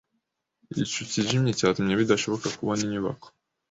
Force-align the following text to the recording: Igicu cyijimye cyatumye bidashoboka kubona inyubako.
Igicu 0.71 0.99
cyijimye 1.11 1.51
cyatumye 1.59 1.93
bidashoboka 2.01 2.47
kubona 2.57 2.81
inyubako. 2.85 3.27